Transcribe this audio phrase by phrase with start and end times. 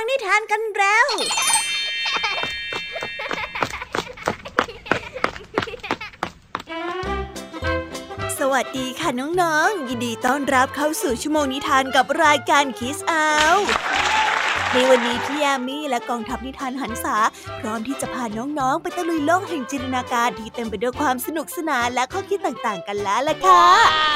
[0.00, 1.06] ฟังนิทานกันแล้ว
[8.38, 13.30] สวัสดีค่ะน้องๆ ยินดีต้อนรับเข้าสู่ชั่วโมงนิทานกับรายการคิสเอา
[14.72, 17.16] ในวันนี้พี่ยามีและกองทัพนิทานหันษา
[17.60, 23.64] พร้อมที่จะพาน้องๆ ไปตะลุยโลกแห่งจินตนาการที่เต็มไปด้วยความสนุกสนานและข้อคิดต่างๆ กันแล้วล่ะค่ะ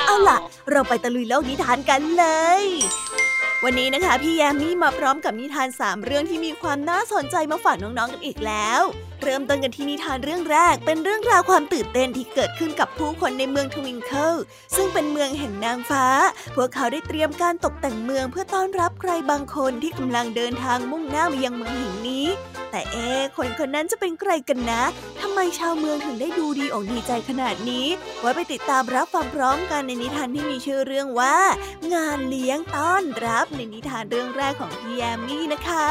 [0.07, 0.39] เอาล่ะ
[0.71, 2.25] เราไปตะลุยโลกนิทานกันเล
[2.61, 2.63] ย
[3.67, 8.81] วันนี้นะคะ พี่แยมมี่มาพร้อมกับนิทานสามเรื่องที่มีความน่าสนใจมาฝากน้องๆกันอีกแล้ว
[9.23, 14.35] เริ่มต้นกันที่นิทานเรื่องแรก เป็นเรื่องราวความตื่นเต้นที่เกิดขึ้นกับผู้คนในเมืองทวิงเคิล
[14.77, 16.07] ซึ่งเป็นเมืองแห่งนางฟ้า
[16.55, 22.27] พวกเขาได้เตรียมการตกแต่งเมืองเพื่อต้อนรับใครบางคนที่กำลังเดินทางมุ่งหน้ามายังเมืองแห่งนี้
[22.71, 24.83] แต่เอ๊คนคนนั้นจะเป็นใครกันนะ
[25.21, 27.87] ทำไมชาวเมืองถึงได้ดูดีอกดีใจขนาดนี้
[28.21, 31.37] ไว้ไปติดตามรับฟังพร้อมกันในนิทานที่มีชื่อเรื่องว่า
[31.95, 35.87] งานเลี้ยงต้อนรับในนิทานเรื่องแรกของพี่แยมมี่นะคะ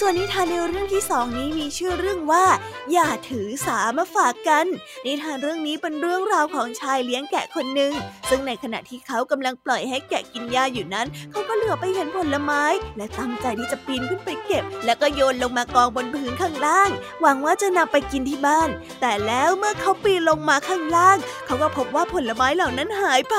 [0.00, 2.44] ส่วนนิทานในเรื่องที่สองนี้มีชื่อเรื่องว่า
[2.92, 4.66] อย่าถือสามาฝากกัน
[5.06, 7.92] นิทานเรื่องนี้เป็นเรื่องราวของชายเลี้ยงแกะคนหนึ่ง
[8.28, 12.64] ซึ่งในขณะที่เขากำลังปล่อยให้แกะกินหญ้าอยู่นั้น เขาก็เหลือไปเห็นผลไม้
[12.96, 16.90] และตั้งใจที่จะปีนขึ้นไปเก็บ แล้วก็โยนลงมากองบนพื้นข้างล่าง
[17.20, 18.68] หวังว่าจะนำไปกินที่บ้าน
[19.00, 23.36] แต่แล้วเมื่อเขาปีนลงมาข้างล่าง เขาก็พบว่าผลไม้เหล่านั้นหายไป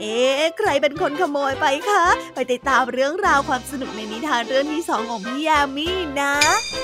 [0.00, 5.79] เอ๊ะใครเป็นคนขโมยไปคะ ไปติดตามเรื่องราวความสนุกในนิทานเรื่องที่สองของพี่ยามี
[6.20, 6.34] นะ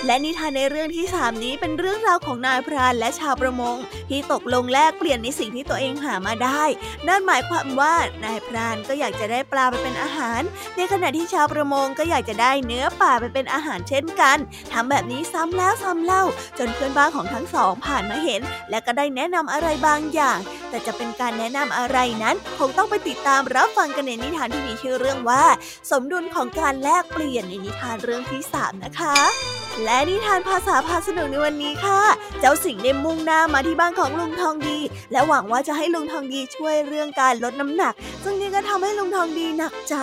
[0.07, 3.77] และนิทานในเรื่องที่สามนี้เป็นเรื่องราวของนายพรานและชาวประมง
[4.11, 6.63] ที่ตกลงแลกเปลี่ยนในสิ่งที่ตัวเองหามาได้
[7.07, 10.41] นั่นหมายความว่านายพรานก็อยากจะได้ปลาไปเป็นอาหาร
[10.77, 14.39] ในขณะที่ชาวประมงก็อยากจะได้เนื้อป่าไปเป็นอาหารเช่นกัน
[14.73, 16.25] ทำแบบนี้ซ้ำแล้วซ้ำเล่า
[16.59, 20.39] จนเพื่อนบ้านของทั้งสองผ่านมาเห็น และก็ได้แนะนำอะไรบางอย่าง
[20.71, 25.45] แต่จะเป็นการแนะนำอะไรนั้นคงต้องไปติดตามรับฟังกันในนิทานที่มีชื่อเรื่องว่า
[25.91, 29.17] สมดุลของการแลกเปลี่ยนในนิทานเรื่องที่ 3 นะคะ
[29.85, 32.01] และนิทานภาษาพาสนุกในวันนี้ค่ะ
[32.41, 34.79] เจ้าสิงได้มุ่งหน้ามาที่บ้านของลุงทองดี
[35.13, 39.97] และหวังว่าจะให้ลุงทองดีช่วยเรื่องการลดน้ำหนัก ซึ่งนี่ก็ทำให้ลุงทองดีหนักใจ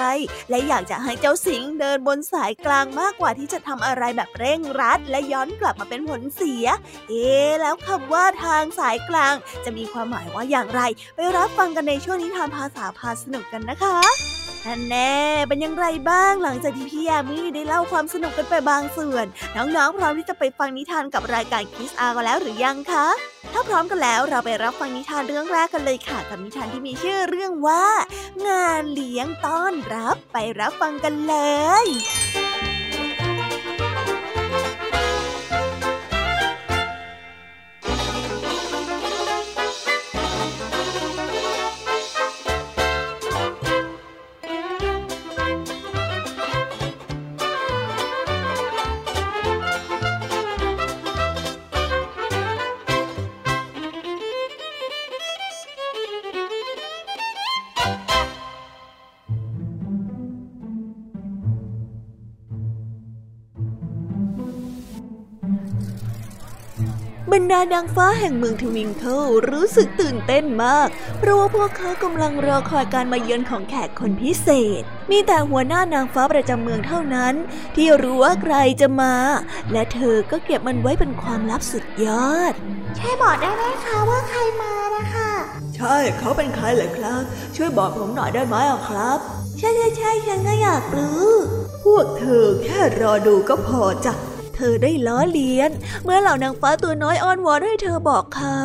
[0.49, 6.65] และอยากจะให้เจ้าสิงเดินบนสายกลางมากกว่าที่จะทำอะไรแบบเร่งรัด และย้อนกลับมาเป็นผลเสีย
[7.09, 7.27] เอ๊
[7.61, 9.33] แล้วคำว่าทางสายกลาง
[9.65, 10.81] จะมีความหมายว่าอย่างไร
[11.15, 15.13] ไปรับฟังกันในช่วงนิทานภาษาพาสนุกกันนะคะ ท่านแน่
[15.47, 19.25] เป็นยังไงบ้างหลังจากที่พี่ยามีได้เล่าความสนุกกันไปบางส่วน
[19.55, 23.07] น้องๆ พร้อมที่จะไปฟังนิทานกับรายการคิสอากันแล้วหรือยังคะ
[23.53, 27.85] ถ้าพร้อมกันแล้วเราไปรับฟังนิทานเรื่องแรกกันเลยค่ะกับนิทานที่มีชื่อเรื่องว่า
[28.47, 31.35] งานเลี้ยงต้อนรับไปรับฟังกันเล
[31.83, 31.85] ย
[67.53, 70.87] ดานางฟ้าแห่งเมืองทวิงเคิลรู้สึกตื่นเต้นมาก
[71.19, 74.47] เพราะว่าพวกเขากำลังรอคอยการมาเยือนของแขกคนพิเศ
[74.79, 74.81] ษ
[75.11, 77.33] มีแต่หัวหน้านางฟ้าประจำเมืองเท่านั้น
[77.75, 79.15] ที่รู้ว่าใครจะมา
[79.71, 82.53] และเธอก็เก็บมันไว้เป็นความลับสุดยอด
[82.97, 85.31] ใช่บอกได้ไหมคะว่าใครมานะคะ
[85.75, 87.21] ใช่เขาเป็นใครเลยครับ
[87.55, 88.55] ช่วยบอกผมหน่อยได้ไหม
[88.87, 89.17] ครับ
[89.57, 91.27] ใช่ใช่ใช่ฉันก็อยากรู้
[91.83, 94.32] พวกเธอแค่รอดูก็พอจ้ะเธ
[94.71, 95.71] อได้ล้อเลียน
[96.03, 98.59] เมื่อเหล่านางฟ้าตัวน้อยอ้อนวอนให้เธอบอกเขา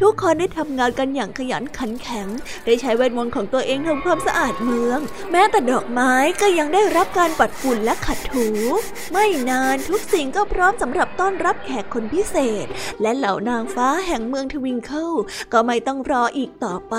[0.00, 2.28] ทุกคนได้ทำงานกันอย่างขยันขันแข็ง
[2.66, 5.00] ได้ใช้เวทมนต์ของตัวเองทำความสะอาดเมือง
[5.32, 8.48] แม้แต่ดอกไม้ก็ยังได้รับการปัดฝุ่นและขัดถู
[9.12, 12.66] ไม่นานทุกสิ่งก็พร้อมสำหรับต้อนรับแขกคนพิเศษ
[13.02, 15.12] และเหล่านางฟ้าแห่งเมืองทวิงเคิล
[15.52, 16.96] ก็ไม่ต้องรออีกต่อไป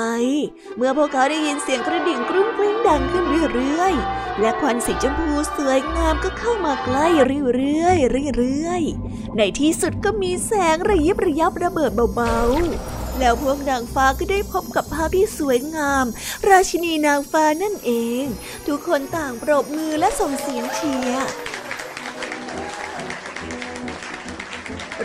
[0.77, 7.07] เมื่อพวกเขาได้ยินเสียงกระดิ่งกรุ้งกริ้งดังขึ้นเรื่อยๆ และควันสีชมพูสวยงามก็เข้ามาใกล้
[7.55, 8.11] เรื่อยๆ
[8.41, 16.05] เรื่อยๆ ในที่สุดก็มีแสงระยิบระยับระเบิดเบาๆ แล้วพวกนางฟ้าก็ได้พบกับภาพที่สวยงาม
[16.49, 17.91] ราชินีนางฟ้านั่นเอ
[18.23, 18.25] ง
[18.67, 21.29] ทุกคนต่างปรบมือและส่งเสียงเชียร์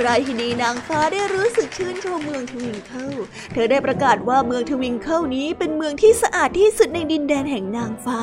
[0.04, 3.14] ราชินีนางฟ้าได้รู้สึกชื่นชมเมืองทวิงเคิล
[3.52, 8.20] เธอได้ประกาศว่าเมืองทวิงเคิลนี้เป็นเมืองที่สะอาดที่สุดในดินแดนแห่งนางฟ้า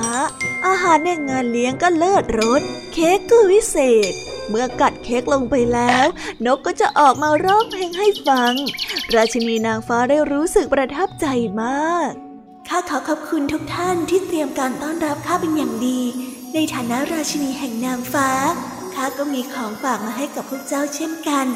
[0.67, 2.61] อาหารในงานเลี้ยงก็เลิศรส
[2.93, 3.77] เค้กก็วิเศ
[4.11, 4.13] ษ
[4.49, 6.05] เมื่อกัดเค้กลงไปแล้ว
[6.45, 8.53] นกก็จะออกมาร้องเพลงให้ฟัง
[9.15, 11.27] ราชินีนางฟ้าได้รู้สึกประทับใจ
[11.61, 12.11] มาก
[12.67, 15.99] ข้าขอขอบคุณทุกท่านที่เตรียมการต้อนรับข้าเป็นอย่างดี
[16.53, 18.29] ในฐานะราชินีแห่งนางฟ้า
[18.95, 21.47] ข้าก็มีของฝากมาให้กับพวกเจ้าเช่นกัน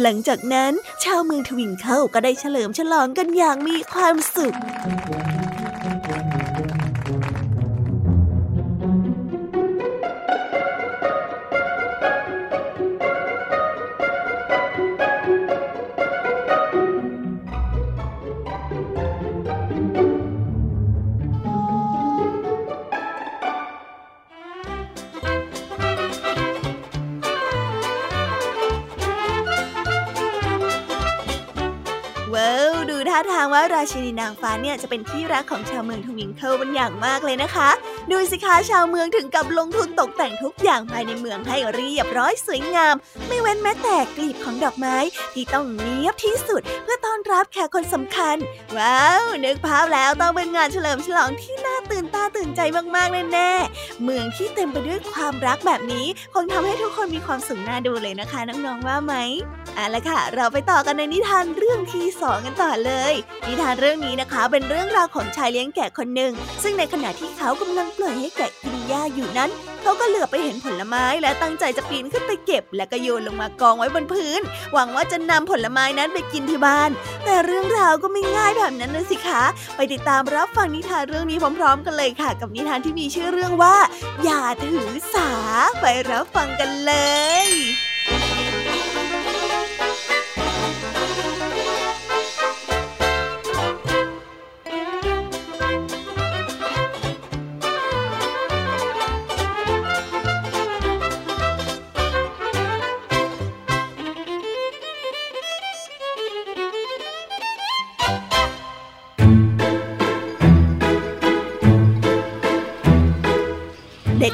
[0.00, 0.72] หลังจากนั้น
[1.04, 37.70] ชาวเมืองทวิงเคิลก็ได้เฉลิมฉลองกันอย่างมีความสุขางว่าราชินีนางฟ้าเนี่ยจะเป็นที่รักของชาวเมืองทวิงเคิลเป็นอย่างมากเลยนะคะ
[38.08, 42.94] ดูสิคะชาวเมืองถึงกับลงทุนตกแต่งทุกอย่างภายในเมืองให้เรียบร้อยสวยงาม
[43.28, 44.96] ไม่เว้นแม้แต่กลีบของดอกไม้
[45.34, 48.36] ที่ต้องเนียบที่สุด เพื่อต้อนรับแขกคนสำคัญ
[48.76, 52.60] ว้าว นึกภาพแล้วต้องเป็นงานเฉลิมฉลองที่น่าตื่นตาตื่นใจ
[52.96, 59.14] มากๆแน่ๆเมืองที่เต็มไปด้วยความรักแบบนี้คงทำให้ทุกคนมีความสุขน่าดูเลยนะคะน้องๆว่าไหม
[59.74, 63.14] เอาละค่ะ เราไปต่อกันในนิทานเรื่องที่สองกันต่อเลย
[63.46, 66.32] นิทานเรื่องนี้นะคะ เป็นเรื่องราวของชายเลี้ยงแกะคนหนึ่ง
[66.62, 69.50] ซึ่งในขณะที่เขากำลังปล่อยให้แกะกินหญ้าอยู่นั้น
[69.82, 74.40] เขาก็เหลือไปเห็นผลไม้และตั้งใจจะปีนขึ้นไปเก็บ และก็โยนลงมากองไว้บนพื้น
[74.72, 76.90] หวังว่าจะนำผลไม้นั้นไปกินที่บ้าน
[77.24, 79.42] แต่เรื่องราวก็ไม่ง่ายแบบนั้นนะสิคะ
[79.76, 83.76] ไปติดตามรับฟังนิทานเรื่องนี้พร้อม ๆ กันเลยค่ะ กับนิทานที่มีชื่อเรื่องว่า
[84.24, 85.30] อย่าถือสา
[85.80, 86.92] ไปรับฟังกันเล
[87.46, 87.48] ย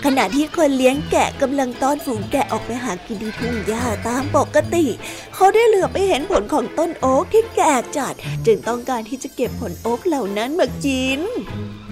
[0.09, 4.87] ขณะที่คนเลี้ยงแกะกำลังต้อนฝูงแกะออกไปหากินที่ทุ่งหญ้าตามปกติ
[5.35, 8.15] เขาได้เหลือไปเห็นผลของต้นโอ๊กที่แก่จัด
[8.47, 11.21] จึงต้องการที่จะเก็บผลโอ๊กเหล่านั้นมากิน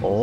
[0.01, 0.17] โอ้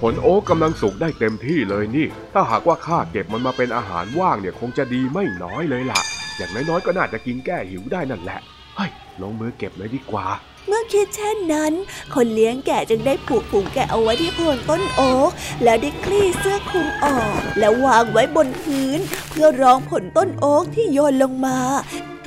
[0.00, 6.00] ผลโอ๊กกำลังสุกได้เต็มที่เลยนี่ ถ้าหากว่าข้าเก็บมันมาเป็นอาหารว่างเนี่ยคงจะดีไม่น้อยเลยล่ะ
[6.36, 8.40] อย่างน้อยๆก็น่าจะกินแก้หิวได้นั่นแหละ
[8.76, 8.90] เฮ้ย
[9.22, 10.26] ลงมือเก็บเลยดีกว่า
[10.66, 11.72] เมื่อคิดเช่นนั้น
[12.14, 15.30] คนเลี้ยงแกะจึงได้ผูกฝูงแกะเอาไว้ที่โคนต้นโอ๊ก
[15.64, 18.98] แล้วได้คลี่เสื้อคลุมออก แล้ววางไว้บนพื้น
[19.30, 21.58] เพื่อรองผลต้นโอ๊กที่โยนลงมา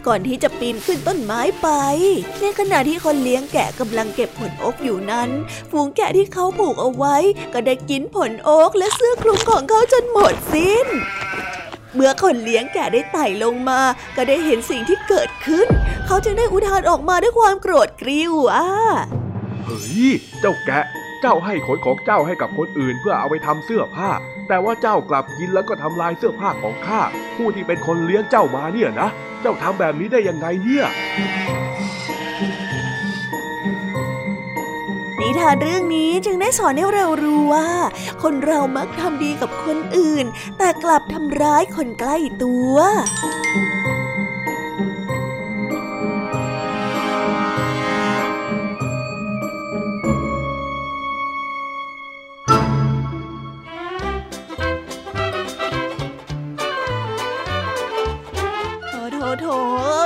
[0.07, 1.69] ก่อนที่จะปีนขึ้นต้นไม้ไป
[2.42, 5.30] ในขณะที่คนเลี้ยงแกะกำลังเก็บผลโอ๊กอยู่นั้น
[5.72, 7.16] ฝูงแกะที่เขาผูกเอาไว้
[7.54, 10.88] ก็ได้กินผลโอ๊กและเสื้อคลุมของเขาจนหมดสิ้น
[11.95, 13.81] เมื่อคนเลี้ยงแกะได้ไต่ลงมา
[14.16, 15.68] ก็ได้เห็นสิ่งที่เกิดขึ้น
[16.07, 18.66] เขาจึงได้อุทานออกมาด้วยความโกรธกริ้วว่า
[19.63, 20.07] เฮ้ย
[20.39, 20.86] เจ้าแกะ
[21.22, 24.12] เจ้าให้ขนของเจ้าให้กับคนอื่น เพื่อเอาไปทำเสื้อผ้า
[24.48, 27.01] แต่ว่าเจ้ากลับกินแล้วก็ทำลายเสื้อผ้าของข้า
[27.36, 29.10] ผู้ที่เป็นคนเลี้ยงเจ้ามาเนี่ยนะ
[29.42, 30.86] เจ้าทำแบบนี้ได้ยังไงเนี่ย
[35.30, 37.70] นิทานเรื่องนี้จึงได้สอนให้เรารู้ว่า
[38.24, 40.26] คนเรามักทำดีกับคนอื่น
[40.58, 42.76] แต่กลับทำร้ายคนใกล้ตัว
[59.42, 59.48] โถ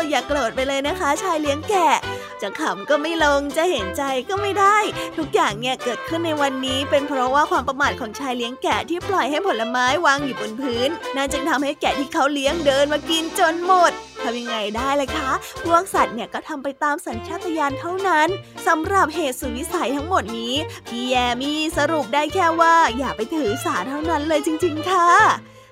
[0.09, 1.95] อย่าโกรธไปเลยนะคะ ชายเลี้ยงแกะ
[2.41, 4.77] จะขำก็ไม่ลงจะเห็นใจก็ไม่ได้
[5.17, 13.91] ทุกอย่างเนี่ยเกิดขึ้นในวันนี้ เป็นเพราะว่าความประมาทของชายเลี้ยงแกะที่ปล่อยให้ผลไม้วางอยู่บนพื้นนั่นจึงทำให้แกะที่เขาเลี้ยงเดินมากินจนหมด
[14.23, 15.31] ทำยังไงได้เลยคะ
[15.63, 18.27] พวกสัตว์เนี่ยก็ทำไปตามสัญชาตญาณเท่านั้น
[18.67, 20.55] สำหรับเหตุสุวิสัยทั้งหมดนี้
[20.87, 25.09] พี่แยมี่สรุปได้แค่ว่า อย่าไปถือสาเท่านั้นเลยจริง ๆ ค่ะ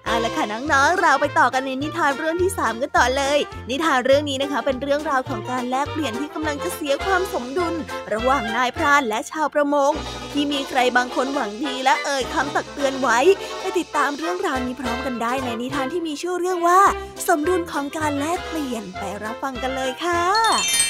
[0.06, 3.40] เอาละค่ะน้องๆ เราไปต่อกันในนิทานเรื่องที่ 3 กันต่อเลย
[3.70, 7.74] นิทานเรื่องนี้นะคะ เป็นเรื่องราวของการแลกเปลี่ยนที่กำลังจะเสียความสมดุล
[8.14, 9.92] ระหว่างนายพรานและชาวประมง
[10.32, 13.20] ที่มีใครบางคนหวังดีและเอ่ยคำตักเตือนไว้
[13.60, 16.82] ไปติดตามเรื่องราวนี้พร้อมกันได้ในนิทานที่มีชื่อเรื่องว่า
[17.28, 20.89] สมดุลของการแลกเปลี่ยนไปรับฟังกันเลยค่ะ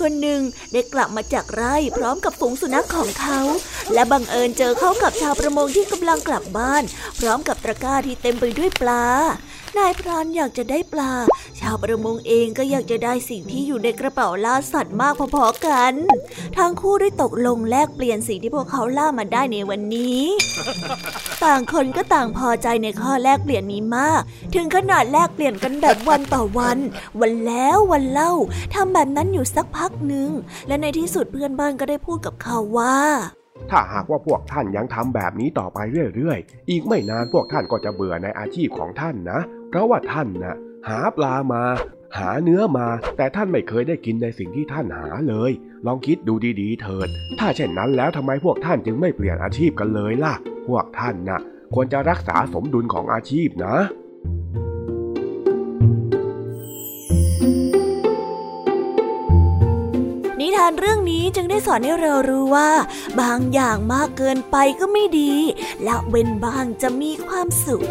[0.00, 0.40] คนหนึ่ง
[0.72, 3.38] ได้กลับมาจากไร่พร้อมกับฝูงสุนัขของเขา
[3.94, 6.82] และบังเอิญเจอเข้ากับชาวประมงที่กำลังกลับบ้าน
[7.20, 9.04] พร้อมกับตะกร้าที่เต็มไปด้วยปลา
[9.78, 11.12] นายพรานอยากจะได้ปลา
[11.60, 15.94] ชาวประมงเองก็อยากจะได้สิ่งที่อยู่ในกระเป๋าล่าสัตว์มากพอๆกัน
[16.58, 20.20] ทั้งคู่ได้ตกลงแลกเปลี่ยนสิ่งที่พวกเขาล่ามาได้ในวันนี้
[21.44, 24.20] ต่างคนก็ต่างพอใจในข้อแลกเปลี่ยนนี้มาก
[24.54, 26.78] ถึงขนาดแลกเปลี่ยนกันแบบวันต่อวัน
[27.20, 28.32] วันแล้ววันเล่า
[28.74, 30.30] ทำแบบนั้นอยู่สักพักหนึ่ง
[30.68, 32.98] และในที่สุดเพื่อนบ้านก็ได้พูดกับเขาว่า
[33.70, 35.78] ถ้าหากว่าพวกท่านยังทำแบบนี้ต่อไป
[36.14, 39.40] เรื่อยๆ อีกไม่นานพวกท่านก็จะเบื่อในอาชีพของท่านนะ
[39.72, 40.56] เพราะว่าท่านนะ่ะ
[40.88, 41.62] หาปลามา
[42.18, 42.86] หาเนื้อมา
[43.16, 45.50] แต่ท่านไม่เคยได้กินในสิ่งที่ท่านหาเลย
[45.86, 50.34] ลองคิดดูดีๆ เถิด ถ้าเช่นนั้นแล้วทำไมพวกท่านจึงไม่เปลี่ยนอาชีพกันเลยล่ะ
[50.68, 51.40] พวกท่านนะ่ะ
[51.74, 53.76] ควรจะรักษาสมดุลของอาชีพนะ
[60.40, 62.70] นิทานเรื่องนี้จึงได้สอนให้เรารู้ว่า
[63.20, 65.32] บางอย่างมากเกินไปก็ไม่ดี
[65.84, 67.84] และเว้นบ้างจะมีความสุข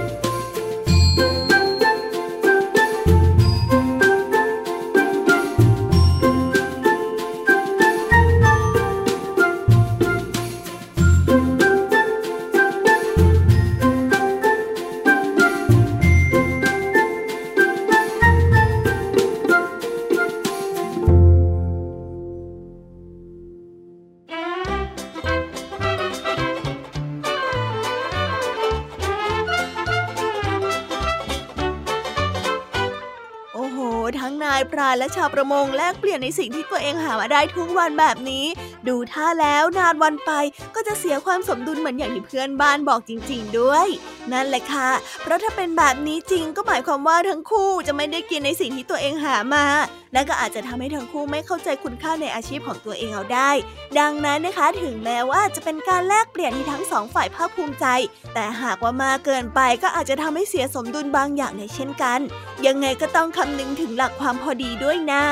[35.01, 38.45] และชาวประมงแลกเปลี่ยนในสิ่งที่ตัวเองหามาได้ทุกวันแบบนี้
[38.87, 40.31] ดูท่าแล้วนานวันไป
[40.75, 43.87] ก็จะเสียความสมดุลเหมือนอย่างที่เพื่อนบ้านบอกจริง ๆ ด้วย
[44.31, 44.89] นั่นแหละค่ะ
[45.21, 49.65] เพราะถ้าเป็นแบบนี้จริงก็หมายความว่าทั้งคู่จะไม่ได้กินในสิ่งที่ตัวเองหามา
[50.13, 53.51] และก็อาจจะทำให้ทั้งคู่ไม่เข้าใจคุณค่าในอาชีพของตัวเองเอาได้
[53.99, 57.85] ดังนั้นนะคะถึงแม้ว่าจะเป็นการแลกเปลี่ยนที่ทั้งสองฝ่ายภาคภูมิใจ
[58.33, 62.19] แต่หากว่ามาเกินไปก็อาจจะทำให้เสียสมดุลบางอย่างในเช่นกัน
[62.65, 65.25] ยังไงก็ต้องคำนึงถึงหลักความพอดีด้วยนะ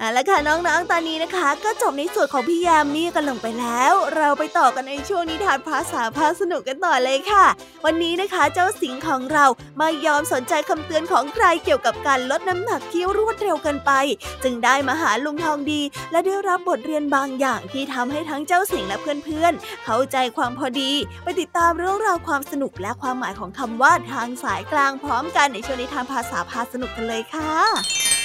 [0.00, 7.46] เอาละค่ะน้องๆ ตอนนี้นะคะ ก็จบในส่วนของพี่ยามีกันลงไปแล้ว เราไปต่อกันในช่วงนิทานภาษาพาสนุกกันต่อเลยค่ะ
[7.84, 9.46] วันนี้นะคะเจ้าสิงของเรา
[9.78, 13.90] ไม่ยอมสนใจคำเตือนของใครเกี่ยวกับการลดน้ำหนักที่รวดเร็วกันไป
[14.44, 20.92] จึงได้มาหาลุงทองดี และได้รับบทเรียนบางอย่างที่ทำให้ทั้งเจ้าสิงและเพื่อนๆ เข้าใจความพอดี
[21.22, 28.19] ไปติดตามเรื่องราวความสนุกและความหมายของคำว่าทางสายกลางพร้อมกันในช่วงนิทานภาษาพาสนุกกันเลยค่ะ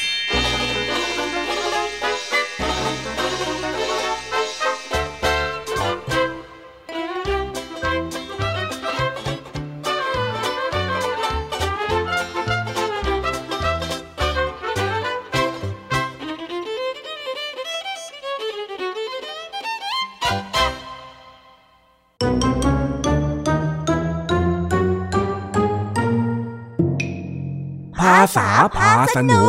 [29.05, 29.39] าพา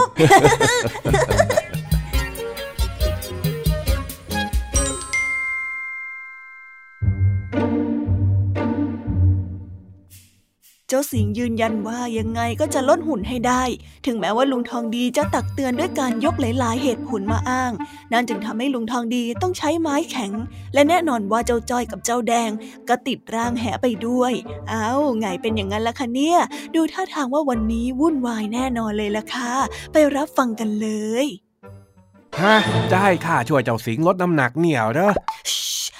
[11.38, 13.62] ยืนยันว่ายังไงก็จะลดหุ่นให้ได้
[14.06, 17.72] ถึงแม้ว่าลุงทองดีจะตักเตือนด้วยการยกหลาย ๆ เหตุผลมาอ้าง
[18.12, 20.32] นั่นจึงทำให้ลุงทองดีต้องใช้ไม้แข็ง
[20.74, 22.50] และแน่นอนว่าเจ้าจ้อยกับเจ้าแดง
[22.88, 24.32] ก็ติดร่างแหไปด้วย
[24.72, 26.38] อ้าวไงเป็นอย่างนั้นล่ะคะเนี่ย
[26.74, 29.52] ดูท่าทางว่าวันนี้วุ่นวายแน่นอนเลยล่ะค่ะ
[29.92, 30.88] ไปรับฟังกันเล
[31.24, 31.26] ย
[32.40, 32.56] ฮะ
[32.90, 35.12] จะให้ข้าช่วยเจ้าสิงห์ลดน้ำหนักเนี่ยเหรอ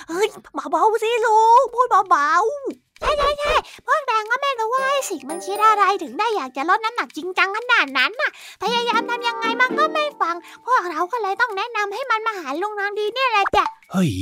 [0.08, 0.28] เฮ้ย
[0.72, 3.54] เบาๆสิลุงพูดเบาๆ ใช่ใช่ใช่
[3.86, 8.30] พวกแดงก็ไม่รู้ว่าไอ้สิงมันคิดอะไรถึงได้อยากจะลดน้ำหนักจริงจังขนาดนั้นน่ะ
[8.62, 10.34] พยายามทำยังไงมันก็ไม่ฟัง
[10.64, 14.12] พวกเราก็เลยต้องแนะนำให้มันมาหาลุงนางดีเนี่ยแหละจ้ะ เฮ้ย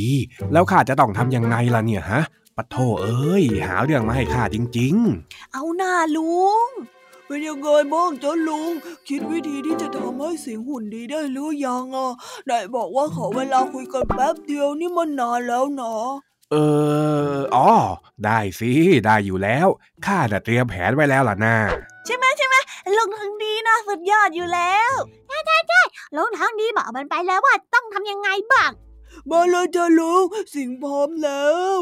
[0.52, 2.20] แล้วข้าจะต้องทำยังไงล่ะเนี่ยฮะ
[2.56, 4.94] ปะโทเอ้ย หาเรื่องมาให้ข้าจริง
[5.52, 6.68] เอาหน้าลุง
[7.26, 8.72] เป็นยังไงบ้างจ๊ะลุง
[9.08, 12.12] คิดวิธีที่จะทำให้สิงหุ่นดีได้หรือยังอะ
[12.46, 16.60] ไหนบอกว่าขอเวลาคุยกันแป๊บเดียวนี่มันนานแล้วนะๆ เอ
[17.36, 17.70] ออ๋อ
[18.24, 18.72] ได้สิ
[19.06, 19.68] ได้อยู่แล้ว
[20.06, 21.56] ข้าจะเตรียมแผนไว้แล้วล่ะนะ
[22.06, 22.56] ใช่ไหมใช่ไหม
[22.96, 24.92] ลุงทองดีนะสุดยอดอยู่แล้ว
[26.16, 28.70] ลุงทางดีบอกมันไปแล้วว่าต้องทำยังไงบ้าง
[29.30, 31.72] มาเลยจ้ะลุงสิงพร้อมแล้ว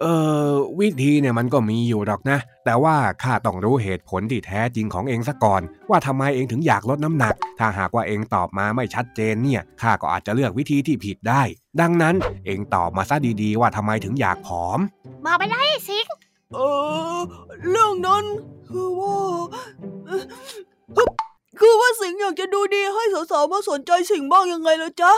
[0.00, 0.04] เอ
[0.48, 11.42] อวิธีเนี่ยมันก็มีอยู่หรอกนะ แต่ว่าข้าต้องรู้เหตุผลที่แท้จริงของเองซะก่อน ว่าทำไมเองถึงอยากลดน้ำหนัก ถ้าหากว่าเองตอบมาไม่ชัดเจนเนี่ยข้าก็อาจจะเลือกวิธีที่ผิดได้
[11.80, 12.14] ดังนั้น
[12.46, 14.78] เองตอบมาซะดีๆ ว่าทำไมถึงอยากผอม
[15.24, 16.06] บอกไปเลยสิง
[16.54, 16.58] เอ
[17.16, 17.18] อ
[17.70, 18.24] เรื่องนั้น
[18.68, 19.16] คือว่า
[20.06, 20.22] เอ่อ
[21.58, 25.12] คือคือว่าสิงอยากจะดูดีให้สาวๆมาสนใจสิ่งบ้างยังไงล่ะจ๊ะ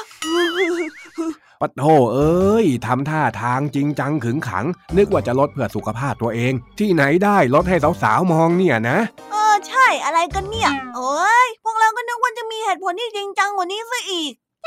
[1.61, 4.67] ปะโถเอ้ยทำท่าทางจริงจังขึงขัง
[4.97, 8.99] นึกว่าจะลดเพื่อสุขภาพตัวเอง ที่ไหนได้ลดให้สาวๆมองเนี่ยนะ
[9.33, 14.67] เออใช่อะไรกันเนี่ย โอ้ยพวกเราก็นึกว่าจะมีเหตุผลที่จริงจังกว่านี้ซะอีกเ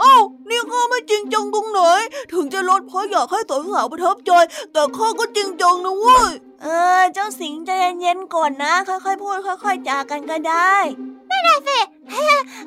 [0.00, 0.14] อ้า
[0.48, 1.80] นี่ข้าไม่จริงจังตรงไหน
[2.32, 3.40] ถึงจะลดเพราะอยากให้
[3.72, 4.32] สาวๆประทับใจ
[4.72, 6.30] แต่ข้าก็จริงจังนะเว้ย
[6.62, 6.66] เอ
[6.98, 7.70] อ เจ้าสิงใจ
[8.00, 10.74] เย็นๆก่อนนะ ค่อยๆ พูดค่อย ๆจากันก็ได้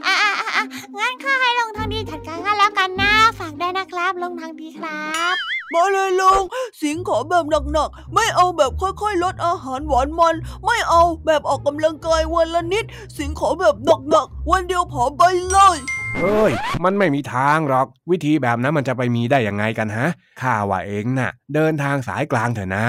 [0.05, 0.65] อะอะอะอะ
[0.97, 5.03] งั้นข้าให้ลงทางดีจัดการกันแล้วกันนะ ฝากได้นะครับ ลงทางดีครั
[5.33, 5.35] บ
[5.73, 6.43] มาเลยลุง
[6.81, 12.85] สิงขอแบบหนักๆ ไม่เอาแบบค่อยๆ ลดอาหารหวานมัน ไม่เอาแบบออกกำลังกายวันละนิด
[13.17, 13.75] สิงขอแบบ
[14.09, 15.77] หนักๆ วันเดียวผอมไปเลย
[16.19, 16.51] เฮ้ย
[16.83, 20.07] มันไม่มีทางหรอก วิธีแบบนั้นมันจะไปมีได้ยังไงกันฮะ
[20.41, 22.87] ข้าว่าเองน่ะ เดินทางสายกลางเถอะนะ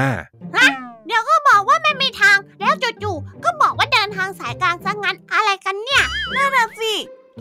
[1.06, 6.04] เดี๋ยวก็บอกว่าไม่มีทาง แล้วจู่ๆก็บอกว่าเดินทางสายกลางซะงั้นอะไรกันเนี่ย
[6.34, 6.94] น่ะสิ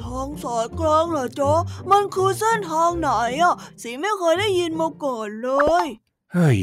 [0.03, 1.53] ทางสายกลางเหรอจ๊ะ
[1.91, 3.09] มันคือเส้นทางไหน
[3.41, 5.49] อะสิงไม่เคยได้ยินมาก่อนเล
[5.83, 5.85] ย
[6.33, 6.59] เฮ้ย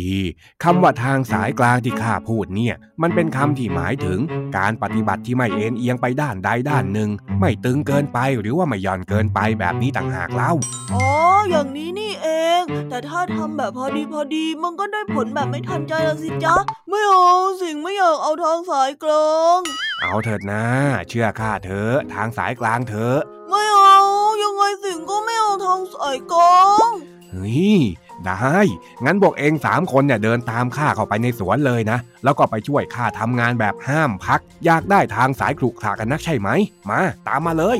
[0.62, 4.18] คำว่าทางสายกลางที่ข้าพูดเนี่ย มันเป็นคำที่หมายถึง
[4.56, 10.52] การปฏิบัติที่ไม่เอ็นเอียงไปด้านใดด้านหนึ่ง ไม่ตึงเกินไปหรือว่าไม่หย่อนเกินไปแบบนี้ต่างหากเล่า
[10.92, 11.06] อ๋อ
[11.50, 12.28] อย่างนี้นี่เอ
[12.60, 16.56] ง แต่ถ้าทำแบบพอดีพอดีมันก็ได้ผลแบบไม่ทันใจแล้วสิจ๊ะ
[16.88, 17.26] ไม่เอา
[17.60, 19.60] สิงไม่อยากเอาทางสายกลาง
[20.02, 20.64] เอาเถิดนะ
[21.08, 23.98] เชื่อข้าเถอะทางสายกลางเถอะไม่เอา
[24.42, 26.90] ยังไงสิงก็ไม่เอาทางสายกลาง
[27.30, 27.76] เฮ้ย
[28.26, 28.58] ได้
[29.04, 36.48] งั้นพวกเองสามคนเนี่ยเดินตามข้าเข้าไปในสวนเลยนะ แล้วก็ไปช่วยข้าทำงานแบบห้ามพัก อยากได้ทางสายขรุขระกันนักใช่ไหม
[36.90, 37.78] มา ตามมาเลย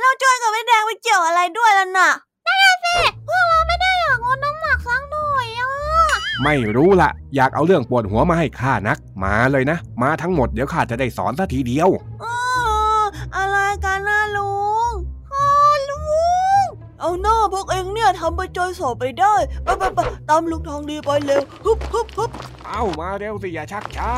[0.00, 2.10] เราจ้อยกับไอ้แดงไปเกี่ยวอะไรด้วยล่ะน่ะ
[3.28, 5.70] พวกเราไม่ได้อยากลดน้ำหนักสักหน่อยอะ
[6.44, 11.88] ไม่รู้ละอยากเอาเรื่องปวดหัวมาให้ข้านัก มาเลยนะ มาทั้งหมดเดี๋ยวข้าจะได้สอนสักทีเดียว
[12.20, 12.24] เอ
[13.00, 13.02] อ
[13.36, 14.52] อะไรกันนะลุ
[14.90, 14.95] ง
[17.00, 19.34] เอาหน้าพวกเองเนี่ยทำไปจอยสอบไปได้
[19.64, 19.98] ไปไปไป
[20.28, 22.30] ตามลุงทองดีไปเร็วฮึบฮึบฮึบ
[22.66, 24.12] เอามาเร็วสิอย่าชักช้า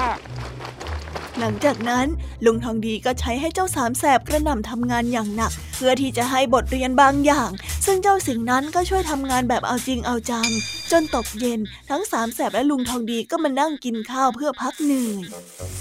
[1.40, 2.06] หลังจากนั้น
[2.44, 7.50] ลุงทองดีก็ใช้ให้เจ้าสามแสบกระหน่ำทำงานอย่างหนัก เพื่อที่จะให้บทเรียนบางอย่าง
[7.86, 10.50] ซึ่งเจ้าสิ่งนั้นก็ช่วยทำงานแบบเอาจริงเอาจัง
[10.90, 15.24] จนตกเย็น ทั้งสามแสบและลุงทองดีก็มานั่งกินข้าวเพื่อพักเหนื่อย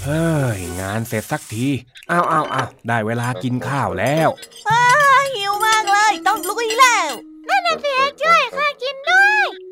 [0.02, 1.68] เฮ้ยงานเสร็จสักที
[2.08, 4.28] เอาเอาเอาได้เวลากินข้าวแล้ว
[5.34, 7.10] หิวมากเลย ต้องลุกอีกแล้ว
[7.48, 9.67] นั่นน่ะสิช่วยข้ากินด้วย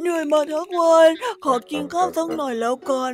[0.00, 1.08] เหนื่อยมาทั้งวัน
[1.44, 3.12] ขอกินข้าวสักหน่อยแล้วกัน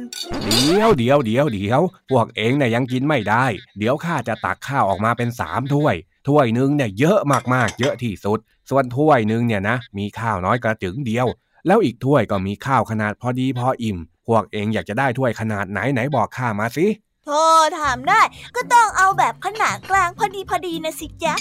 [0.67, 3.45] เดี๋ยวเดี๋ยวเดี๋ยวเดี๋ยวพวกเองเนี่ยยังกินไม่ได้
[3.79, 5.95] เดี๋ยวข้าจะตักข้าวออกมาเป็นสามถ้วย
[6.29, 7.19] ถ้วยหนึงเนี่ยเยอะ
[7.55, 8.39] มากๆ เยอะที่สุด
[8.71, 11.27] ส่วนถ้วยหนึงเนี่ยนะ มีข้าวน้อยกระจึงเดียว
[11.67, 16.87] แล้วอีกถ้วยก็มีข้าวขนาดพอดีพออิ่ม พวกเองอยากจะได้ถ้วยขนาดไหนไหนบอกข้ามาสิ
[17.29, 17.43] พอ
[17.79, 18.21] ถามได้
[18.57, 21.35] ก็ต้องเอาแบบขนาดกลางพอดีพอดีนะสิจ๊ะ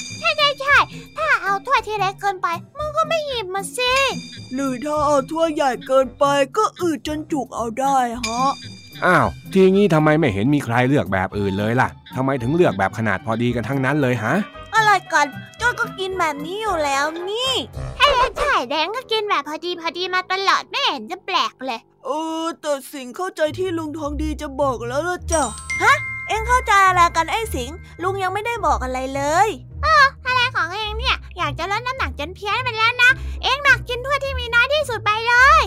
[1.18, 3.94] ถ้าเอาถ้วยที่เล็กเกินไปมันก็ไม่หยิบมาสิ
[4.54, 6.26] หรือถ้าเอาถ้วยใหญ่เกินไป
[6.58, 8.44] ก็อืดจนจุกเอาได้ฮะ
[9.06, 14.34] อ้าว ทีงี้ทำไมไม่เห็นมีใครเลือกแบบอื่นเลยล่ะทำไมถึงเลือกแบบขนาดพอดีกันทั้งนั้นเลยฮะ
[14.76, 15.53] อะไรกันจ้อย
[15.84, 17.54] ก็กินแบบนี้อยู่แล้วนี่
[18.38, 22.10] ใช่แดงก็กินแบบพอดีพอดีมาตลอดไม่เห็นจะแปลกเลย เอ
[22.44, 25.44] อแต่สิงเข้าใจที่ลุงทองดีจะบอกแล้วละจ้ะ
[26.28, 29.50] เอ็งเข้าใจอะไรกันไอ้สิงห์ลุงยังไม่ได้บอกอะไรเลย
[30.26, 33.12] อะไรของเองเนี่ย อยากจะลดน้ำหนักจนเพี้ยนไปแล้วนะ
[33.44, 35.64] เองหนักกินถ้วยที่มีน้อยที่สุดไปเลย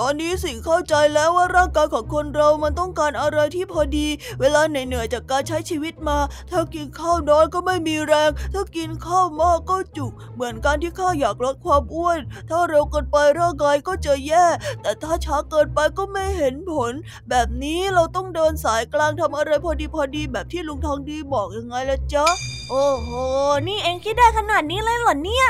[0.00, 4.06] ตอนนี้สิงเข้าใจแล้วว่าร่างกายของคนเรามันต้องการอะไรที่พอดี
[4.40, 6.18] เวลาเหนื่อยๆจากการใช้ชีวิตมา
[6.50, 14.46] ถ้ากินข้าวน้อยก็ไม่มีแรง ถ้ากินข้าวมากก็จุก เหมือนการที่ข้าอยากลดความอ้วน ถ้าเร็วเกินไปร่างกายก็จะแย่
[14.82, 16.92] แต่ถ้าช้าเกินไปก็ไม่เห็นผล
[17.28, 22.26] แบบนี้เราต้องเดินสายกลางทำอะไรพอดีพอดีแบบที่ลุงทองดีบอกยังไงล่ะจ๊ะ
[22.70, 23.10] โอ้โห
[23.66, 25.48] นี่เอ็งคิดได้ขนาดนี้เลยเหรอเนี่ย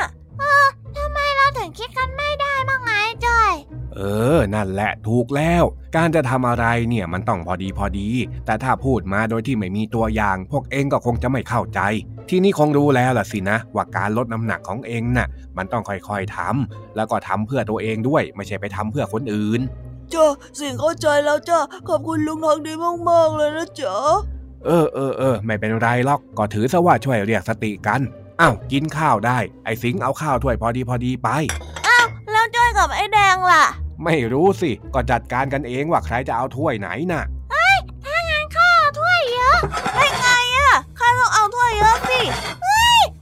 [0.97, 2.91] ทำไมเราถึงคิดกันไม่ได้บ้างไง
[3.25, 3.53] จ้อย
[3.97, 4.03] เอ
[4.35, 5.63] อ นั่นแหละถูกแล้ว
[5.95, 8.09] การจะทำอะไรเนี่ยมันต้องพอดีพอดี
[8.45, 11.79] แต่ถ้าพูดมาโดยที่ไม่มีตัวอย่าง พวกเองก็คงจะไม่เข้าใจ
[12.29, 19.61] ที่นี่คงรู้แล้วล่ะสินะ ว่าการลดน้ำหนักของเองน่ะ มันต้องค่อยๆทำแล้วก็ทำเพื่อตัวเองด้วย ไม่ใช่ไปทำเพื่อคนอื่น
[20.13, 22.73] จ้ะสิงเข้าใจแล้วจ้ะขอบคุณลุงทองดี
[23.09, 23.97] มาก ๆ เลยนะจ๊ะ
[24.65, 28.01] เออเออเออไม่เป็นไรหรอกก็ถือซะว่าช่วยเรียกสติกัน
[28.41, 31.29] อ้าวกินข้าวได้ ไอ้สิงเอาข้าวถ้วยพอดีพอดีไป
[32.31, 33.63] แล้วจ้อยกับไอ้แดงล่ะ
[34.03, 37.23] ไม่รู้สิ ก็จัดการกันเองว่าใครจะเอาถ้วยไหนน่ะ
[38.99, 39.59] ถ้วยเยอะ
[39.95, 42.21] ได้ไงอะข้าต้องเอาถ้วยเยอะสิ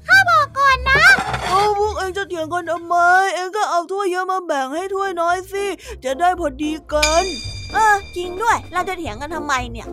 [0.07, 1.03] ข้าบอกก่อนนะ
[1.47, 2.95] เอาพวกเองจะเถียงกันทำไม
[3.35, 5.65] เองก็เอาถ้วยเยอะมาแบ่งให้ถ้วยน้อยสิ
[6.03, 7.23] จะได้พอดีกัน
[7.73, 9.87] เออจริงด้วย เราจะเถียงกันทำไมเนี่ย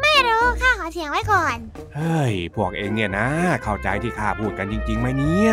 [0.00, 1.56] ไม่รู้ข้าขอเสียงไว้ก่อน
[1.94, 3.26] เฮ้ย พวกเองเนี่ยนะ
[3.62, 5.52] เข้าใจที่ข้าพูดกันจริงๆไหมเนี่ย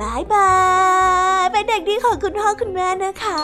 [0.00, 0.50] bye bye
[1.42, 3.38] ย เป็นเด็กดีของคุณพ่อคุณแม่นะคะ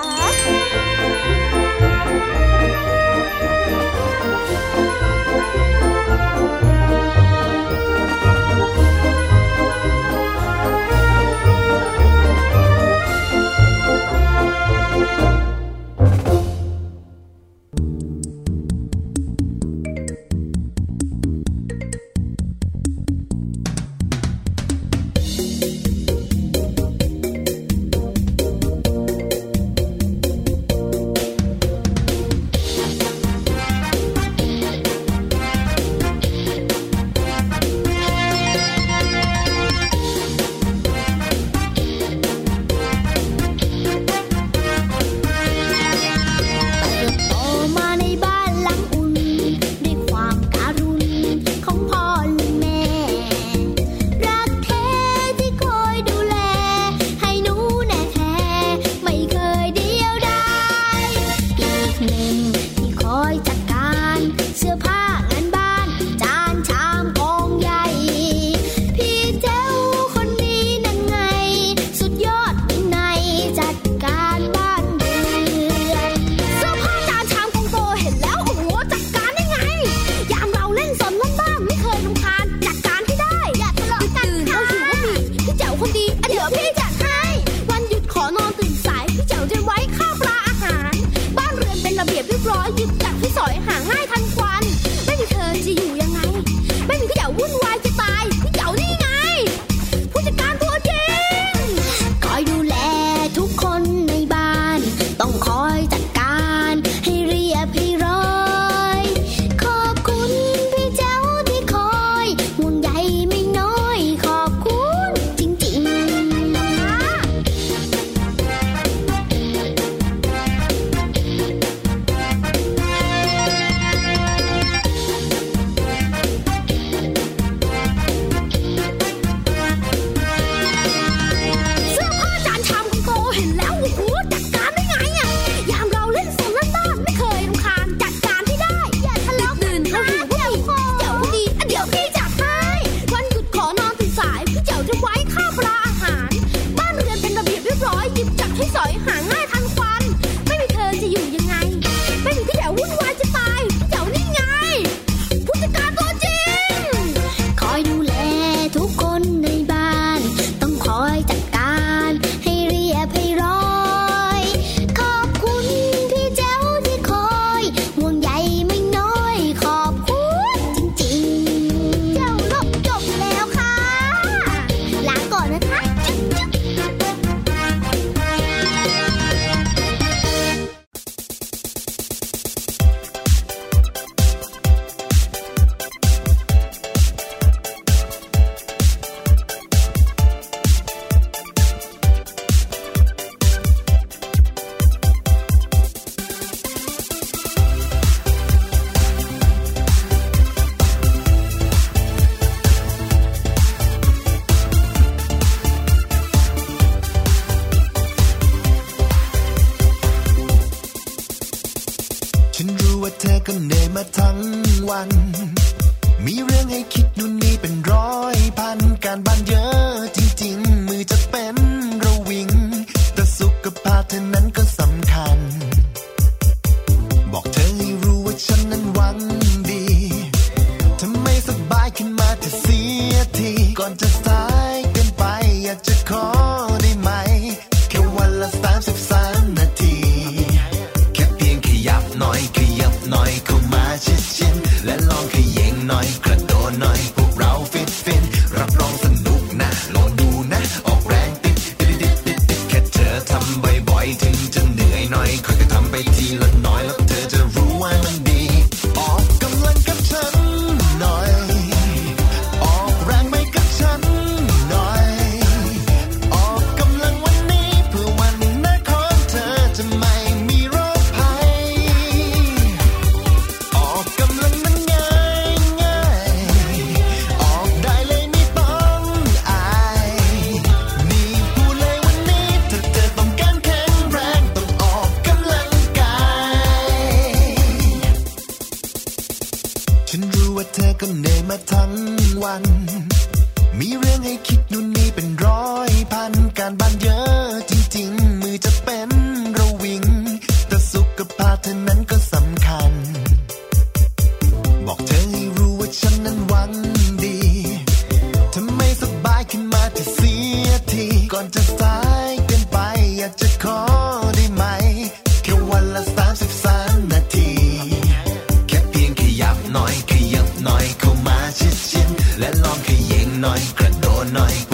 [324.36, 324.73] ร